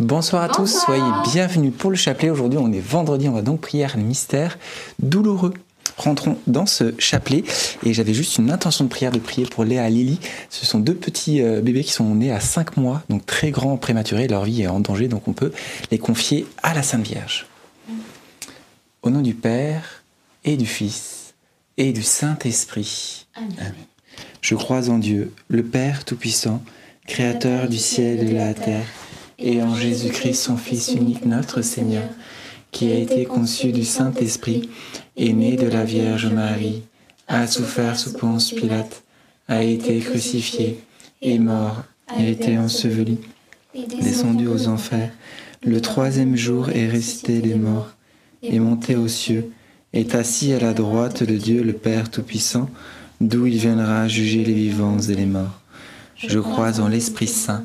Bonsoir 0.00 0.42
à 0.42 0.48
tous, 0.48 0.80
soyez 0.86 1.02
bienvenus 1.30 1.74
pour 1.76 1.90
le 1.90 1.96
chapelet. 1.96 2.30
Aujourd'hui, 2.30 2.58
on 2.58 2.72
est 2.72 2.80
vendredi, 2.80 3.28
on 3.28 3.32
va 3.32 3.42
donc 3.42 3.60
prier 3.60 3.86
le 3.94 4.00
mystère 4.00 4.58
douloureux. 4.98 5.52
Rentrons 5.98 6.38
dans 6.46 6.64
ce 6.64 6.94
chapelet 6.98 7.44
et 7.84 7.92
j'avais 7.92 8.14
juste 8.14 8.38
une 8.38 8.50
intention 8.50 8.86
de 8.86 8.88
prière 8.88 9.12
de 9.12 9.18
prier 9.18 9.46
pour 9.46 9.62
Léa 9.62 9.88
et 9.88 9.90
Lily. 9.90 10.18
Ce 10.48 10.64
sont 10.64 10.80
deux 10.80 10.94
petits 10.94 11.42
euh, 11.42 11.60
bébés 11.60 11.84
qui 11.84 11.92
sont 11.92 12.14
nés 12.14 12.32
à 12.32 12.40
5 12.40 12.78
mois, 12.78 13.02
donc 13.10 13.26
très 13.26 13.50
grands, 13.50 13.76
prématurés. 13.76 14.26
Leur 14.26 14.44
vie 14.44 14.62
est 14.62 14.68
en 14.68 14.80
danger, 14.80 15.06
donc 15.06 15.28
on 15.28 15.34
peut 15.34 15.52
les 15.90 15.98
confier 15.98 16.46
à 16.62 16.72
la 16.72 16.82
Sainte 16.82 17.06
Vierge. 17.06 17.46
Au 19.02 19.10
nom 19.10 19.20
du 19.20 19.34
Père 19.34 20.02
et 20.44 20.56
du 20.56 20.64
Fils 20.64 21.34
et 21.76 21.92
du 21.92 22.02
Saint-Esprit. 22.02 23.26
Amen. 23.34 23.74
Je 24.40 24.54
crois 24.54 24.88
en 24.88 24.96
Dieu, 24.96 25.34
le 25.48 25.62
Père 25.62 26.06
Tout-Puissant, 26.06 26.62
Créateur 27.06 27.68
du 27.68 27.76
ciel 27.76 28.20
et 28.20 28.24
de 28.24 28.34
la 28.34 28.54
terre 28.54 28.86
et 29.40 29.62
en 29.62 29.74
Jésus-Christ, 29.74 30.34
son 30.34 30.56
Fils 30.56 30.92
unique, 30.94 31.24
notre 31.24 31.62
Seigneur, 31.62 32.08
qui 32.70 32.92
a 32.92 32.94
été 32.94 33.24
conçu 33.24 33.72
du 33.72 33.84
Saint-Esprit, 33.84 34.68
est 35.16 35.32
né 35.32 35.56
de 35.56 35.66
la 35.66 35.84
Vierge 35.84 36.26
Marie, 36.26 36.82
a 37.26 37.46
souffert 37.46 37.98
sous 37.98 38.12
Ponce 38.12 38.52
Pilate, 38.52 39.02
a 39.48 39.62
été 39.62 39.98
crucifié, 39.98 40.78
est 41.22 41.38
mort, 41.38 41.82
a 42.08 42.22
été 42.22 42.58
enseveli, 42.58 43.18
descendu 43.74 44.46
aux 44.46 44.68
enfers, 44.68 45.10
le 45.62 45.80
troisième 45.80 46.36
jour 46.36 46.70
est 46.70 46.88
resté 46.88 47.40
des 47.40 47.54
morts, 47.54 47.90
est 48.42 48.58
monté 48.58 48.96
aux 48.96 49.08
cieux, 49.08 49.52
est 49.92 50.14
assis 50.14 50.52
à 50.52 50.60
la 50.60 50.72
droite 50.72 51.22
de 51.22 51.36
Dieu 51.36 51.62
le 51.62 51.72
Père 51.72 52.10
Tout-Puissant, 52.10 52.70
d'où 53.20 53.46
il 53.46 53.58
viendra 53.58 54.06
juger 54.08 54.44
les 54.44 54.54
vivants 54.54 54.98
et 54.98 55.14
les 55.14 55.26
morts. 55.26 55.60
Je 56.16 56.38
crois 56.38 56.80
en 56.80 56.88
l'Esprit 56.88 57.26
Saint 57.26 57.64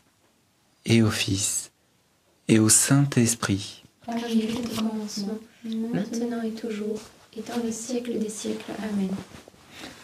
et 0.85 1.01
au 1.01 1.09
Fils, 1.09 1.71
et 2.47 2.59
au 2.59 2.69
Saint-Esprit. 2.69 3.83
maintenant 5.93 6.41
et 6.43 6.51
toujours, 6.51 6.99
et 7.37 7.41
dans 7.41 7.63
le 7.63 7.71
siècle 7.71 8.17
des 8.17 8.29
siècles. 8.29 8.71
Amen. 8.91 9.09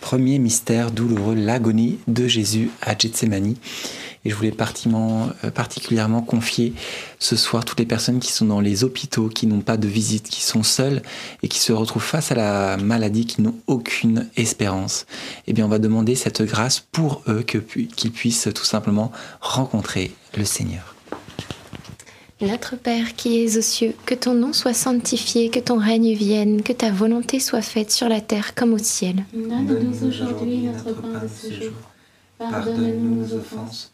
Premier 0.01 0.39
mystère 0.39 0.91
douloureux, 0.91 1.35
l'agonie 1.35 1.99
de 2.07 2.27
Jésus 2.27 2.69
à 2.81 2.97
Gethsemane. 2.97 3.55
Et 4.27 4.29
je 4.29 4.35
voulais 4.35 4.51
euh, 4.51 5.51
particulièrement 5.51 6.21
confier 6.21 6.73
ce 7.17 7.38
soir 7.38 7.63
toutes 7.63 7.79
les 7.79 7.85
personnes 7.85 8.19
qui 8.19 8.33
sont 8.33 8.43
dans 8.43 8.59
les 8.59 8.83
hôpitaux, 8.83 9.29
qui 9.29 9.47
n'ont 9.47 9.61
pas 9.61 9.77
de 9.77 9.88
visite, 9.88 10.27
qui 10.27 10.41
sont 10.41 10.63
seules 10.63 11.01
et 11.43 11.47
qui 11.47 11.59
se 11.59 11.71
retrouvent 11.71 12.03
face 12.03 12.33
à 12.33 12.35
la 12.35 12.75
maladie, 12.75 13.25
qui 13.25 13.41
n'ont 13.41 13.55
aucune 13.67 14.27
espérance. 14.35 15.05
Eh 15.47 15.53
bien, 15.53 15.63
on 15.63 15.69
va 15.69 15.79
demander 15.79 16.15
cette 16.15 16.41
grâce 16.41 16.81
pour 16.81 17.23
eux, 17.29 17.41
qu'ils 17.41 18.11
puissent 18.11 18.49
tout 18.53 18.65
simplement 18.65 19.13
rencontrer 19.39 20.11
le 20.38 20.44
Seigneur. 20.44 20.94
Notre 22.41 22.75
Père 22.75 23.15
qui 23.15 23.41
es 23.41 23.57
aux 23.57 23.61
cieux, 23.61 23.95
que 24.05 24.13
ton 24.13 24.33
nom 24.33 24.51
soit 24.51 24.73
sanctifié, 24.73 25.49
que 25.49 25.59
ton 25.59 25.77
règne 25.77 26.13
vienne, 26.13 26.63
que 26.63 26.73
ta 26.73 26.91
volonté 26.91 27.39
soit 27.39 27.61
faite 27.61 27.91
sur 27.91 28.09
la 28.09 28.19
terre 28.19 28.55
comme 28.55 28.73
au 28.73 28.77
ciel. 28.77 29.23
Donne-nous 29.33 30.05
aujourd'hui 30.05 30.63
notre 30.63 31.01
pain 31.01 31.21
de 31.23 31.29
ce 31.29 31.63
jour. 31.63 31.71
Pardonne-nous 32.38 33.15
nos 33.15 33.33
offenses, 33.33 33.94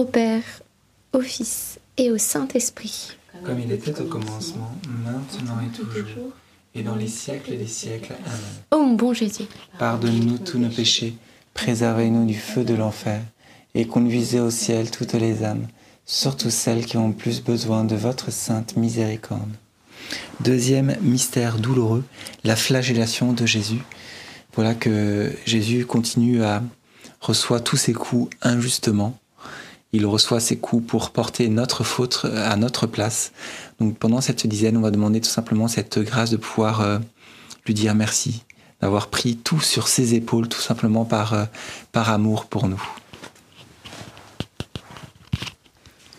au 0.00 0.04
Père, 0.06 0.42
au 1.12 1.20
Fils 1.20 1.78
et 1.98 2.10
au 2.10 2.16
Saint-Esprit. 2.16 3.18
Comme 3.44 3.60
il 3.60 3.70
était 3.70 4.00
au 4.00 4.04
commencement, 4.04 4.74
maintenant 5.04 5.60
et 5.60 5.76
toujours, 5.76 6.32
et 6.74 6.82
dans 6.82 6.96
les 6.96 7.06
siècles 7.06 7.58
des 7.58 7.66
siècles. 7.66 8.14
Amen. 8.24 8.40
Ô 8.70 8.78
mon 8.78 8.94
bon 8.94 9.12
Jésus, 9.12 9.44
Pardonne-nous 9.78 10.38
tous 10.38 10.58
nos 10.58 10.70
péchés, 10.70 11.14
préservez-nous 11.52 12.24
du 12.24 12.38
feu 12.38 12.64
de 12.64 12.72
l'enfer, 12.72 13.20
et 13.74 13.86
conduisez 13.86 14.40
au 14.40 14.50
ciel 14.50 14.90
toutes 14.90 15.12
les 15.12 15.44
âmes, 15.44 15.66
surtout 16.06 16.50
celles 16.50 16.86
qui 16.86 16.96
ont 16.96 17.08
le 17.08 17.14
plus 17.14 17.42
besoin 17.42 17.84
de 17.84 17.94
votre 17.94 18.32
sainte 18.32 18.78
miséricorde. 18.78 19.52
Deuxième 20.40 20.96
mystère 21.02 21.58
douloureux, 21.58 22.04
la 22.42 22.56
flagellation 22.56 23.34
de 23.34 23.44
Jésus. 23.44 23.82
Voilà 24.54 24.74
que 24.74 25.30
Jésus 25.44 25.84
continue 25.84 26.42
à 26.42 26.62
reçoit 27.20 27.60
tous 27.60 27.76
ses 27.76 27.92
coups 27.92 28.34
injustement. 28.40 29.14
Il 29.92 30.06
reçoit 30.06 30.40
ses 30.40 30.56
coups 30.56 30.86
pour 30.86 31.10
porter 31.10 31.48
notre 31.48 31.82
faute 31.82 32.24
à 32.24 32.56
notre 32.56 32.86
place. 32.86 33.32
Donc 33.80 33.98
pendant 33.98 34.20
cette 34.20 34.46
dizaine, 34.46 34.76
on 34.76 34.82
va 34.82 34.90
demander 34.90 35.20
tout 35.20 35.28
simplement 35.28 35.66
cette 35.68 35.98
grâce 35.98 36.30
de 36.30 36.36
pouvoir 36.36 36.80
euh, 36.80 36.98
lui 37.66 37.74
dire 37.74 37.94
merci, 37.94 38.44
d'avoir 38.80 39.08
pris 39.08 39.36
tout 39.36 39.60
sur 39.60 39.88
ses 39.88 40.14
épaules, 40.14 40.48
tout 40.48 40.60
simplement 40.60 41.04
par, 41.04 41.34
euh, 41.34 41.44
par 41.92 42.10
amour 42.10 42.46
pour 42.46 42.68
nous. 42.68 42.82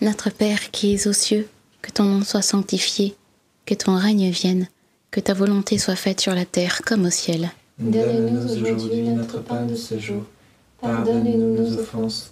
Notre 0.02 0.32
Père 0.32 0.72
qui 0.72 0.96
es 0.96 1.08
aux 1.08 1.14
cieux, 1.14 1.48
que 1.82 1.92
ton 1.92 2.04
nom 2.04 2.24
soit 2.24 2.42
sanctifié, 2.42 3.16
que 3.66 3.76
ton 3.76 3.96
règne 3.96 4.32
vienne, 4.32 4.68
que 5.12 5.20
ta 5.20 5.34
volonté 5.34 5.78
soit 5.78 5.96
faite 5.96 6.20
sur 6.20 6.34
la 6.34 6.46
terre 6.46 6.82
comme 6.86 7.06
au 7.06 7.10
ciel. 7.10 7.52
Donne-nous 7.78 8.52
aujourd'hui 8.52 9.02
notre 9.10 9.42
pain 9.42 9.66
de 9.66 9.76
ce 9.76 10.00
jour. 10.00 10.24
Pardonne-nous 10.82 11.56
nos 11.56 11.80
offenses, 11.80 12.32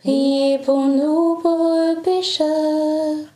priez 0.00 0.58
pour 0.58 0.86
nous 0.86 1.36
pauvres 1.42 2.02
pécheurs, 2.02 3.26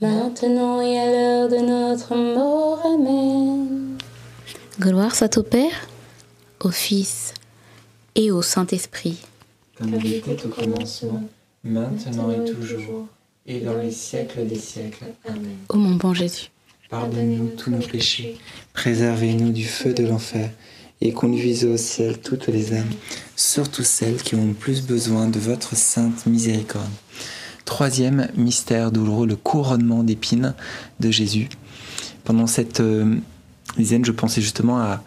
maintenant 0.00 0.80
et 0.80 0.98
à 0.98 1.10
l'heure 1.10 1.48
de 1.48 1.56
notre 1.56 2.14
mort. 2.14 2.80
Amen. 2.84 3.98
Gloire 4.80 5.14
soit 5.14 5.36
au 5.38 5.42
Père, 5.42 5.88
au 6.60 6.70
Fils 6.70 7.34
et 8.14 8.30
au 8.30 8.42
Saint-Esprit. 8.42 9.18
Comme 9.76 9.94
il 10.04 10.14
était 10.14 10.44
au 10.44 10.48
commencement, 10.48 11.22
maintenant 11.64 12.30
et 12.30 12.50
toujours, 12.50 13.06
et 13.46 13.60
dans 13.60 13.78
les 13.78 13.90
siècles 13.90 14.46
des 14.46 14.58
siècles. 14.58 15.04
Amen. 15.26 15.56
Ô 15.68 15.76
mon 15.76 15.94
bon 15.94 16.14
Jésus, 16.14 16.50
Pardonnez-nous 16.90 17.48
tous 17.50 17.70
nos 17.70 17.86
péchés, 17.86 18.38
préservez-nous 18.72 19.50
du 19.50 19.64
feu 19.64 19.92
de 19.92 20.06
l'enfer, 20.06 20.48
et 21.00 21.12
conduisez 21.12 21.68
au 21.68 21.76
ciel 21.76 22.18
toutes 22.18 22.48
les 22.48 22.72
âmes, 22.72 22.90
surtout 23.36 23.84
celles 23.84 24.22
qui 24.22 24.34
ont 24.34 24.48
le 24.48 24.54
plus 24.54 24.82
besoin 24.82 25.28
de 25.28 25.38
votre 25.38 25.76
sainte 25.76 26.26
miséricorde. 26.26 26.90
Troisième 27.64 28.28
mystère 28.36 28.90
douloureux, 28.90 29.26
le 29.26 29.36
couronnement 29.36 30.02
d'épines 30.02 30.54
de 31.00 31.10
Jésus. 31.10 31.48
Pendant 32.24 32.46
cette 32.46 32.80
euh, 32.80 33.16
dizaine, 33.76 34.04
je 34.04 34.12
pensais 34.12 34.40
justement 34.40 34.78
à, 34.80 35.02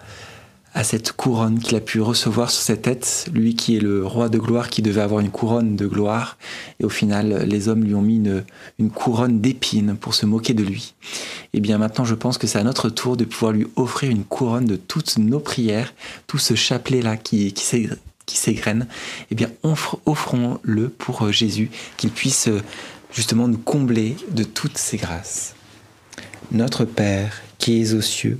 à 0.73 0.83
cette 0.85 1.11
couronne 1.11 1.59
qu'il 1.59 1.75
a 1.75 1.81
pu 1.81 1.99
recevoir 1.99 2.49
sur 2.49 2.61
sa 2.63 2.77
tête, 2.77 3.25
lui 3.33 3.55
qui 3.55 3.75
est 3.75 3.79
le 3.81 4.05
roi 4.05 4.29
de 4.29 4.37
gloire, 4.37 4.69
qui 4.69 4.81
devait 4.81 5.01
avoir 5.01 5.19
une 5.19 5.29
couronne 5.29 5.75
de 5.75 5.85
gloire, 5.85 6.37
et 6.79 6.85
au 6.85 6.89
final, 6.89 7.43
les 7.45 7.67
hommes 7.67 7.83
lui 7.83 7.93
ont 7.93 8.01
mis 8.01 8.15
une, 8.79 8.89
couronne 8.91 9.41
d'épines 9.41 9.97
pour 9.97 10.13
se 10.13 10.25
moquer 10.25 10.53
de 10.53 10.63
lui. 10.63 10.93
Et 11.53 11.59
bien 11.59 11.77
maintenant, 11.77 12.05
je 12.05 12.15
pense 12.15 12.37
que 12.37 12.47
c'est 12.47 12.59
à 12.59 12.63
notre 12.63 12.89
tour 12.89 13.17
de 13.17 13.25
pouvoir 13.25 13.51
lui 13.51 13.67
offrir 13.75 14.11
une 14.11 14.23
couronne 14.23 14.65
de 14.65 14.77
toutes 14.77 15.17
nos 15.17 15.39
prières, 15.39 15.93
tout 16.27 16.37
ce 16.37 16.55
chapelet-là 16.55 17.17
qui, 17.17 17.51
qui 17.51 17.63
s'é- 17.65 17.89
qui 18.25 18.37
s'égrène, 18.37 18.87
eh 19.29 19.35
bien 19.35 19.49
offrons-le 20.05 20.87
pour 20.89 21.23
euh, 21.25 21.31
Jésus, 21.33 21.69
qu'il 21.97 22.11
puisse 22.11 22.47
euh, 22.47 22.61
justement 23.11 23.49
nous 23.49 23.57
combler 23.57 24.15
de 24.29 24.43
toutes 24.43 24.77
ses 24.77 24.95
grâces. 24.95 25.53
Notre 26.53 26.85
Père 26.85 27.41
qui 27.57 27.81
es 27.81 27.93
aux 27.93 28.01
cieux, 28.01 28.39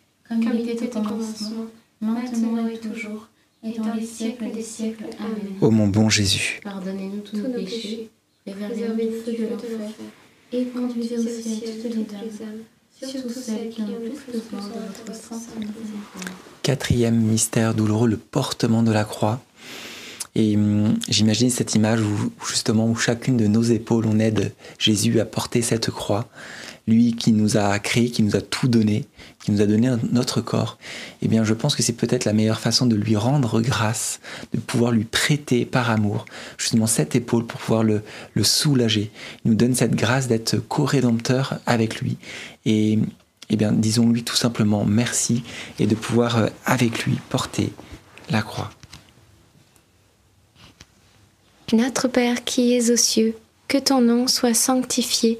Comme 0.39 0.57
il 0.59 0.69
était 0.69 0.95
au 0.97 1.01
commencement, 1.01 1.65
maintenant 1.99 2.67
et 2.67 2.77
toujours, 2.77 3.27
et 3.63 3.77
dans 3.77 3.93
les 3.93 4.05
siècles 4.05 4.51
des 4.53 4.61
siècles. 4.61 5.05
Amen. 5.19 5.57
Ô 5.59 5.69
mon 5.71 5.87
bon 5.87 6.09
Jésus, 6.09 6.61
Pardonnez-nous 6.63 7.19
tous 7.19 7.37
Tous 7.37 7.47
nos 7.47 7.53
péchés, 7.53 8.09
préservez-nous 8.45 9.11
du 9.11 9.23
feu 9.23 9.43
de 9.43 9.49
l'enfer, 9.51 9.89
et 10.53 10.65
conduisez 10.65 11.17
au 11.17 11.21
ciel 11.21 11.81
toutes 11.83 11.95
les 11.95 12.45
âmes, 12.45 12.63
surtout 13.11 13.29
celles 13.29 13.69
qui 13.69 13.81
ont 13.81 13.87
le 13.87 14.09
plus 14.09 14.39
besoin 14.39 14.69
de 14.69 15.05
votre 15.05 15.13
sainte 15.13 15.49
miséricorde. 15.57 16.29
quatrième 16.63 17.19
mystère 17.19 17.73
douloureux, 17.73 18.07
le 18.07 18.17
portement 18.17 18.83
de 18.83 18.91
la 18.91 19.03
croix. 19.03 19.41
Et 20.33 20.55
hum, 20.55 20.97
j'imagine 21.09 21.49
cette 21.49 21.75
image 21.75 21.99
où 21.99 22.05
où 22.05 22.45
justement 22.45 22.87
où 22.87 22.95
chacune 22.95 23.35
de 23.35 23.47
nos 23.47 23.63
épaules 23.63 24.05
on 24.07 24.17
aide 24.17 24.53
Jésus 24.79 25.19
à 25.19 25.25
porter 25.25 25.61
cette 25.61 25.91
croix, 25.91 26.29
lui 26.87 27.15
qui 27.15 27.31
nous 27.31 27.57
a 27.57 27.77
créé, 27.79 28.09
qui 28.09 28.23
nous 28.23 28.35
a 28.35 28.41
tout 28.41 28.67
donné, 28.67 29.05
qui 29.43 29.51
nous 29.51 29.61
a 29.61 29.65
donné 29.65 29.93
notre 30.11 30.41
corps. 30.41 30.77
Eh 31.21 31.27
bien, 31.27 31.43
je 31.43 31.53
pense 31.53 31.75
que 31.75 31.83
c'est 31.83 31.93
peut-être 31.93 32.25
la 32.25 32.33
meilleure 32.33 32.59
façon 32.59 32.85
de 32.85 32.95
lui 32.95 33.15
rendre 33.15 33.61
grâce, 33.61 34.19
de 34.53 34.59
pouvoir 34.59 34.91
lui 34.91 35.05
prêter 35.05 35.65
par 35.65 35.89
amour 35.89 36.25
justement 36.57 36.87
cette 36.87 37.15
épaule 37.15 37.45
pour 37.45 37.59
pouvoir 37.59 37.83
le, 37.83 38.01
le 38.33 38.43
soulager. 38.43 39.11
Il 39.45 39.51
nous 39.51 39.57
donne 39.57 39.75
cette 39.75 39.95
grâce 39.95 40.27
d'être 40.27 40.57
co-rédempteur 40.57 41.59
avec 41.65 42.01
lui. 42.01 42.17
Et 42.65 42.99
eh 43.49 43.57
bien, 43.57 43.73
disons-lui 43.73 44.23
tout 44.23 44.35
simplement 44.35 44.85
merci 44.85 45.43
et 45.77 45.85
de 45.85 45.95
pouvoir 45.95 46.37
euh, 46.37 46.47
avec 46.65 47.05
lui 47.05 47.17
porter 47.29 47.73
la 48.29 48.41
croix. 48.41 48.71
Notre 51.73 52.07
Père 52.07 52.43
qui 52.43 52.73
es 52.73 52.91
aux 52.91 52.97
cieux, 52.97 53.35
que 53.67 53.77
ton 53.77 54.01
nom 54.01 54.27
soit 54.27 54.53
sanctifié, 54.53 55.39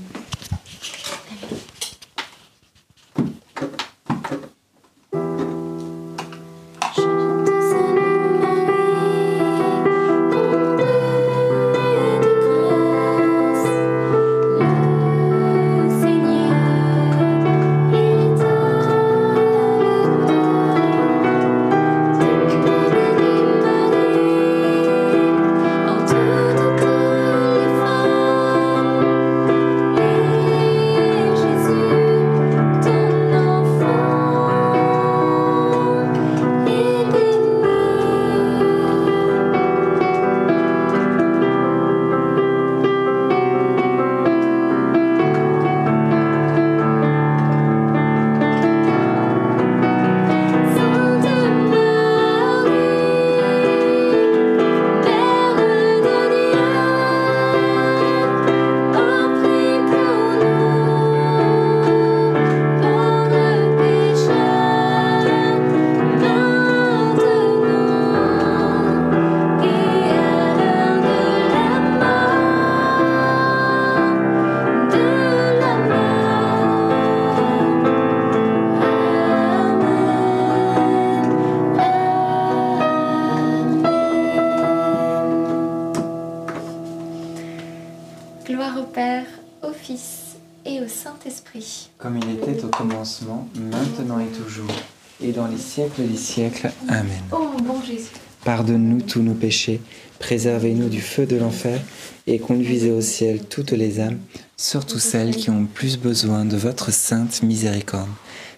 Et 95.23 95.31
dans 95.31 95.47
les 95.47 95.57
siècles 95.57 96.07
des 96.07 96.17
siècles. 96.17 96.71
Amen. 96.87 97.21
Oh 97.31 97.49
mon 97.53 97.61
bon 97.61 97.81
Jésus, 97.81 98.09
Pardonne-nous 98.43 99.01
tous 99.01 99.21
nos 99.21 99.35
péchés, 99.35 99.79
préservez-nous 100.19 100.89
du 100.89 101.01
feu 101.01 101.25
de 101.25 101.35
l'enfer, 101.35 101.79
et 102.27 102.39
conduisez 102.39 102.91
au 102.91 103.01
ciel 103.01 103.45
toutes 103.45 103.71
les 103.71 103.99
âmes, 103.99 104.19
surtout 104.57 104.99
celles 104.99 105.35
qui 105.35 105.49
ont 105.49 105.61
le 105.61 105.67
plus 105.67 105.97
besoin 105.97 106.45
de 106.45 106.57
votre 106.57 106.91
sainte 106.91 107.43
miséricorde. 107.43 108.09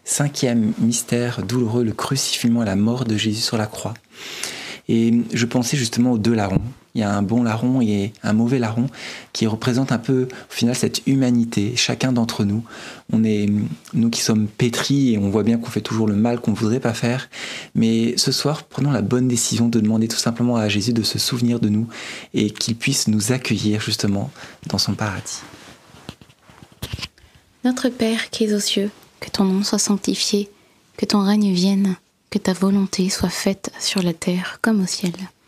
Cinquième 0.06 0.73
mystère 0.80 1.43
douloureux, 1.43 1.84
le 1.84 1.93
crucifixion, 1.93 2.62
la 2.62 2.76
mort 2.76 3.06
de 3.06 3.17
Jésus 3.17 3.41
sur 3.41 3.58
la 3.58 3.67
croix. 3.67 3.93
Et 4.89 5.13
je 5.34 5.45
pensais 5.45 5.78
justement 5.78 6.12
aux 6.12 6.17
deux 6.17 6.34
larrons. 6.34 6.62
Il 6.95 7.01
y 7.01 7.03
a 7.03 7.12
un 7.12 7.23
bon 7.23 7.41
larron 7.41 7.82
et 7.82 8.13
un 8.21 8.34
mauvais 8.34 8.60
larron 8.60 8.86
qui 9.32 9.47
représentent 9.47 9.91
un 9.91 9.97
peu, 9.97 10.27
au 10.32 10.53
final, 10.53 10.75
cette 10.75 11.01
humanité. 11.08 11.73
Chacun 11.75 12.12
d'entre 12.12 12.43
nous, 12.43 12.63
on 13.12 13.23
est, 13.23 13.47
nous 13.93 14.10
qui 14.12 14.21
sommes 14.21 14.47
pétris 14.47 15.13
et 15.13 15.17
on 15.17 15.32
voit 15.32 15.41
bien 15.41 15.58
qu'on 15.58 15.71
fait 15.71 15.82
toujours 15.82 16.08
le 16.08 16.15
mal 16.15 16.39
qu'on 16.39 16.51
ne 16.51 16.56
voudrait 16.56 16.79
pas 16.79 16.93
faire. 16.93 17.29
Mais 17.73 18.15
ce 18.17 18.32
soir, 18.32 18.63
prenons 18.63 18.91
la 18.91 19.01
bonne 19.01 19.27
décision 19.27 19.69
de 19.69 19.79
demander 19.79 20.08
tout 20.08 20.17
simplement 20.17 20.56
à 20.56 20.69
Jésus 20.69 20.93
de 20.93 21.01
se 21.01 21.17
souvenir 21.17 21.60
de 21.60 21.69
nous 21.69 21.88
et 22.36 22.51
qu'il 22.51 22.75
puisse 22.75 23.08
nous 23.08 23.32
accueillir 23.32 23.82
justement 23.82 24.29
dans 24.67 24.77
son 24.77 24.93
paradis. 24.93 25.41
Notre 27.63 27.89
Père 27.89 28.29
qui 28.29 28.43
es 28.43 28.53
aux 28.53 28.60
cieux, 28.60 28.91
que 29.19 29.29
ton 29.29 29.45
nom 29.45 29.63
soit 29.63 29.79
sanctifié, 29.79 30.49
que 30.97 31.06
ton 31.06 31.23
règne 31.23 31.53
vienne, 31.53 31.95
que 32.29 32.38
ta 32.38 32.53
volonté 32.53 33.10
soit 33.10 33.29
faite 33.29 33.71
sur 33.79 34.03
la 34.03 34.13
terre 34.13 34.60
comme 34.62 34.82
au 34.82 34.86
ciel. 34.86 35.13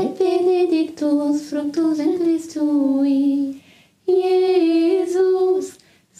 et 0.00 0.18
benedictus 0.18 1.48
fructus. 1.48 1.80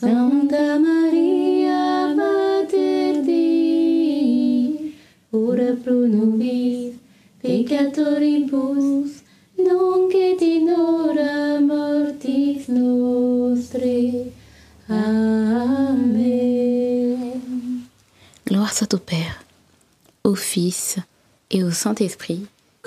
Santa 0.01 0.79
Maria, 0.79 2.15
Mater 2.17 3.23
Dei, 3.23 4.95
ora 5.31 5.77
pro 5.85 6.07
nobis 6.07 6.95
peccatoribus, 7.43 9.23
nunc 9.59 10.15
et 10.15 10.41
in 10.41 10.71
hora 10.71 11.61
mortis 11.61 12.69
nostrae. 12.69 14.33
Amen. 14.89 16.41
Gloire 18.47 18.73
soit 18.73 18.95
au 18.95 18.99
Père, 18.99 19.45
au 20.25 20.35
Fils 20.35 20.97
et 21.51 21.63
au 21.63 21.71
Saint-Esprit, 21.71 22.47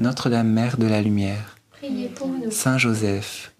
Notre-Dame, 0.00 0.48
Mère 0.48 0.78
de 0.78 0.86
la 0.86 1.02
Lumière, 1.02 1.56
Saint 2.50 2.78
Joseph, 2.78 3.52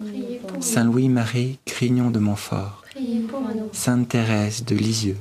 Saint 0.61 0.85
Louis-Marie 0.85 1.59
Crignon 1.67 2.11
de 2.11 2.19
Montfort, 2.19 2.83
Sainte 3.73 4.09
Thérèse 4.09 4.65
de 4.65 4.75
Lisieux, 4.75 5.19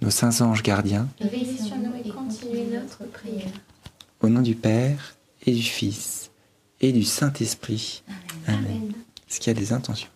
nos 0.00 0.08
saints 0.08 0.40
anges 0.40 0.62
gardiens, 0.62 1.06
Au 4.22 4.28
nom 4.30 4.40
du 4.40 4.54
Père 4.54 5.16
et 5.44 5.52
du 5.52 5.62
Fils 5.62 6.30
et 6.80 6.90
du 6.90 7.04
Saint-Esprit. 7.04 8.04
Amen. 8.46 8.94
Est-ce 9.28 9.38
qu'il 9.38 9.52
y 9.52 9.56
a 9.56 9.60
des 9.60 9.74
intentions? 9.74 10.08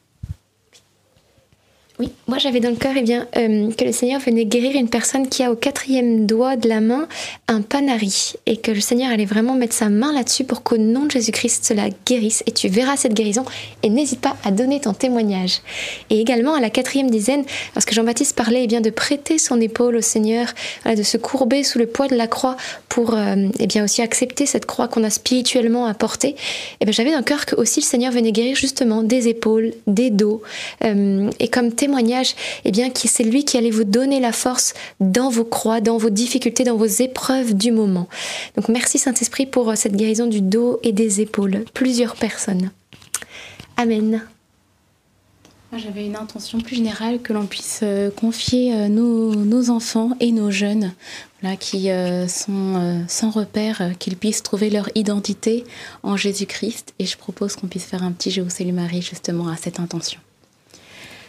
Oui, 2.00 2.12
moi 2.28 2.38
j'avais 2.38 2.60
dans 2.60 2.70
le 2.70 2.76
cœur 2.76 2.92
eh 2.96 3.02
bien, 3.02 3.26
euh, 3.36 3.72
que 3.72 3.84
le 3.84 3.90
Seigneur 3.90 4.20
venait 4.20 4.44
guérir 4.44 4.76
une 4.76 4.88
personne 4.88 5.28
qui 5.28 5.42
a 5.42 5.50
au 5.50 5.56
quatrième 5.56 6.26
doigt 6.26 6.54
de 6.54 6.68
la 6.68 6.80
main 6.80 7.08
un 7.48 7.60
panari 7.60 8.34
et 8.46 8.56
que 8.56 8.70
le 8.70 8.80
Seigneur 8.80 9.10
allait 9.10 9.24
vraiment 9.24 9.54
mettre 9.54 9.74
sa 9.74 9.88
main 9.88 10.12
là-dessus 10.12 10.44
pour 10.44 10.62
qu'au 10.62 10.78
nom 10.78 11.06
de 11.06 11.10
Jésus-Christ 11.10 11.64
cela 11.64 11.88
guérisse 12.06 12.44
et 12.46 12.52
tu 12.52 12.68
verras 12.68 12.96
cette 12.96 13.14
guérison 13.14 13.44
et 13.82 13.90
n'hésite 13.90 14.20
pas 14.20 14.36
à 14.44 14.52
donner 14.52 14.80
ton 14.80 14.92
témoignage. 14.92 15.58
Et 16.10 16.20
également 16.20 16.54
à 16.54 16.60
la 16.60 16.70
quatrième 16.70 17.10
dizaine, 17.10 17.44
lorsque 17.74 17.92
Jean-Baptiste 17.92 18.36
parlait 18.36 18.62
eh 18.62 18.66
bien, 18.68 18.80
de 18.80 18.90
prêter 18.90 19.38
son 19.38 19.60
épaule 19.60 19.96
au 19.96 20.02
Seigneur, 20.02 20.46
de 20.86 21.02
se 21.02 21.16
courber 21.16 21.64
sous 21.64 21.80
le 21.80 21.86
poids 21.86 22.06
de 22.06 22.14
la 22.14 22.28
croix 22.28 22.56
pour 22.88 23.14
euh, 23.14 23.48
eh 23.58 23.66
bien, 23.66 23.82
aussi 23.82 24.02
accepter 24.02 24.46
cette 24.46 24.66
croix 24.66 24.86
qu'on 24.86 25.02
a 25.02 25.10
spirituellement 25.10 25.86
apportée, 25.86 26.36
eh 26.80 26.84
bien, 26.84 26.92
j'avais 26.92 27.10
dans 27.10 27.18
le 27.18 27.24
cœur 27.24 27.44
que 27.44 27.56
aussi 27.56 27.80
le 27.80 27.86
Seigneur 27.86 28.12
venait 28.12 28.32
guérir 28.32 28.54
justement 28.54 29.02
des 29.02 29.26
épaules, 29.26 29.72
des 29.88 30.10
dos 30.10 30.42
euh, 30.84 31.28
et 31.40 31.48
comme 31.48 31.72
témoignage 31.72 31.87
témoignage, 31.88 32.34
eh 32.66 32.70
bien, 32.70 32.90
c'est 32.94 33.24
lui 33.24 33.44
qui 33.44 33.56
allait 33.56 33.70
vous 33.70 33.84
donner 33.84 34.20
la 34.20 34.32
force 34.32 34.74
dans 35.00 35.30
vos 35.30 35.44
croix, 35.44 35.80
dans 35.80 35.96
vos 35.96 36.10
difficultés, 36.10 36.64
dans 36.64 36.76
vos 36.76 36.84
épreuves 36.84 37.54
du 37.54 37.72
moment. 37.72 38.08
Donc 38.56 38.68
merci 38.68 38.98
Saint-Esprit 38.98 39.46
pour 39.46 39.70
euh, 39.70 39.74
cette 39.74 39.96
guérison 39.96 40.26
du 40.26 40.42
dos 40.42 40.80
et 40.82 40.92
des 40.92 41.22
épaules. 41.22 41.64
Plusieurs 41.72 42.14
personnes. 42.14 42.70
Amen. 43.78 44.22
J'avais 45.74 46.06
une 46.06 46.16
intention 46.16 46.60
plus 46.60 46.76
générale 46.76 47.20
que 47.20 47.32
l'on 47.32 47.46
puisse 47.46 47.80
euh, 47.82 48.10
confier 48.10 48.74
euh, 48.74 48.88
nos, 48.88 49.70
enfants 49.70 50.10
et 50.20 50.32
nos 50.32 50.50
jeunes 50.50 50.92
là, 51.42 51.56
qui 51.56 51.88
sont 52.26 53.04
sans 53.06 53.30
repère, 53.30 53.92
qu'ils 53.98 54.16
puissent 54.16 54.42
trouver 54.42 54.70
leur 54.70 54.88
identité 54.94 55.64
en 56.02 56.16
Jésus-Christ. 56.16 56.94
Et 56.98 57.06
je 57.06 57.16
propose 57.16 57.54
qu'on 57.54 57.68
puisse 57.68 57.84
faire 57.84 58.02
un 58.02 58.12
petit 58.12 58.30
Je 58.30 58.40
vous 58.40 58.50
salue 58.50 58.72
Marie 58.72 59.02
justement 59.02 59.48
à 59.48 59.56
cette 59.56 59.78
intention. 59.78 60.20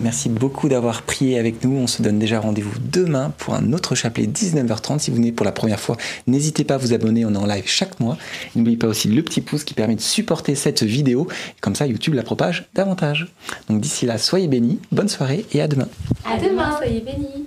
Merci 0.00 0.28
beaucoup 0.28 0.68
d'avoir 0.68 1.02
prié 1.02 1.38
avec 1.38 1.64
nous. 1.64 1.76
On 1.76 1.86
se 1.88 2.02
donne 2.02 2.18
déjà 2.18 2.38
rendez-vous 2.38 2.78
demain 2.92 3.32
pour 3.38 3.54
un 3.54 3.72
autre 3.72 3.96
chapelet 3.96 4.26
19h30. 4.26 5.00
Si 5.00 5.10
vous 5.10 5.16
venez 5.16 5.32
pour 5.32 5.44
la 5.44 5.52
première 5.52 5.80
fois, 5.80 5.96
n'hésitez 6.26 6.62
pas 6.64 6.74
à 6.74 6.78
vous 6.78 6.92
abonner. 6.92 7.24
On 7.24 7.34
est 7.34 7.36
en 7.36 7.46
live 7.46 7.64
chaque 7.66 7.98
mois. 7.98 8.16
N'oubliez 8.54 8.76
pas 8.76 8.86
aussi 8.86 9.08
le 9.08 9.22
petit 9.22 9.40
pouce 9.40 9.64
qui 9.64 9.74
permet 9.74 9.96
de 9.96 10.00
supporter 10.00 10.54
cette 10.54 10.84
vidéo. 10.84 11.26
Comme 11.60 11.74
ça, 11.74 11.86
YouTube 11.86 12.14
la 12.14 12.22
propage 12.22 12.68
davantage. 12.74 13.26
Donc 13.68 13.80
d'ici 13.80 14.06
là, 14.06 14.18
soyez 14.18 14.46
bénis, 14.46 14.78
bonne 14.92 15.08
soirée 15.08 15.44
et 15.52 15.60
à 15.60 15.66
demain. 15.66 15.88
À 16.24 16.38
demain, 16.38 16.76
soyez 16.78 17.00
bénis. 17.00 17.46